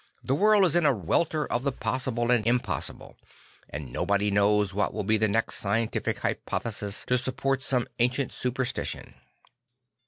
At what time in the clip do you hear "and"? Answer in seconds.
2.31-2.43, 3.69-3.93